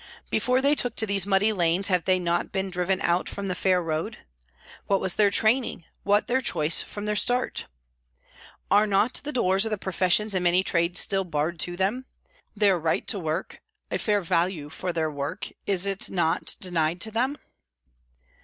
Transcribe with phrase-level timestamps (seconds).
[0.31, 3.53] Before they took to these muddy lanes have they not been driven out from the
[3.53, 4.17] fair road?
[4.87, 7.67] What was their training, what their choice from the start?
[8.71, 12.07] Are not the doors of the professions and many trades still barred to them?
[12.55, 13.61] Their right to work,
[13.91, 17.37] a fair value for their work is it not denied to them